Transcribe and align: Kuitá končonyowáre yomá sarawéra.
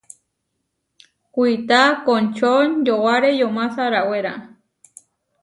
Kuitá 1.35 1.81
končonyowáre 2.05 3.29
yomá 3.39 3.65
sarawéra. 3.75 4.33